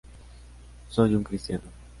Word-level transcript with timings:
Yo 0.03 0.89
soy 0.91 1.13
un 1.13 1.23
cristiano. 1.23 1.63